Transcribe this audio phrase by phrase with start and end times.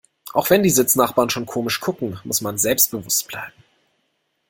[0.33, 3.53] Auch wenn die Sitznachbarn schon komisch gucken, muss man selbstbewusst bleiben.